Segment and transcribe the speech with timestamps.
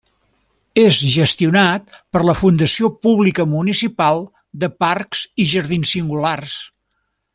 [0.83, 4.25] És gestionat per la Fundació Pública Municipal
[4.65, 6.57] de Parcs i Jardins Singulars.